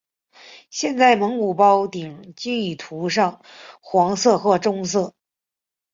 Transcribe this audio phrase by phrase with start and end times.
[0.71, 3.39] 现在蒙古包顶部均已涂上
[3.83, 5.13] 橙色或棕色。